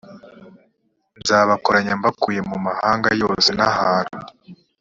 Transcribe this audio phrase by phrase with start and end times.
[1.19, 4.17] nzabakoranya mbakuye mu mahanga yose n ahantu